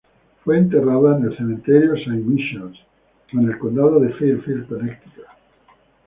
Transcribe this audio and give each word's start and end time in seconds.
Fue 0.43 0.57
enterrada 0.57 1.15
en 1.15 1.25
el 1.25 1.37
Cementerio 1.37 1.93
Saint 1.93 2.25
Michaels, 2.25 2.75
en 3.33 3.45
el 3.47 3.59
Condado 3.59 3.99
de 3.99 4.09
Fairfield, 4.13 4.67
Connecticut. 4.67 5.25